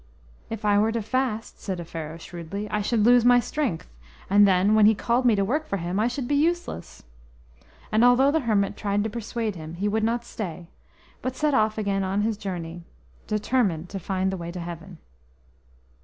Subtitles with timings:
[0.49, 3.87] "If I were to fast," said Offero shrewdly, "I should lose my strength,
[4.31, 7.03] and then, when He called me to work for Him, I should be useless."
[7.91, 10.69] And although the hermit tried to persuade him, he would not stay,
[11.21, 12.83] but set off again on his journey,
[13.27, 14.97] determined to find the way to Heaven.